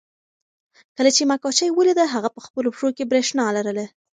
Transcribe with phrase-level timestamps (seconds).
[0.97, 3.85] کله چې ما کوچۍ ولیده هغې په خپلو پښو کې برېښنا لرله.